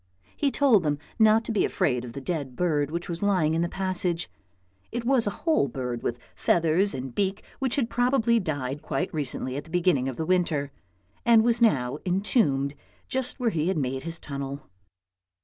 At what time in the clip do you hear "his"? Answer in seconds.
14.01-14.17